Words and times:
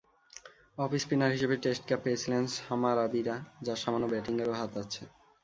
Off spinner 0.77 1.33
হিসেবে 1.35 1.55
test 1.57 1.83
cap 1.85 2.01
পেয়েছিলেন 2.03 2.43
সামারাবীরা, 2.57 3.35
যাঁর 3.61 3.81
সামান্য 3.83 4.05
ব্যাটিংয়েরও 4.11 4.59
হাত 4.59 4.71
আছে। 4.83 5.01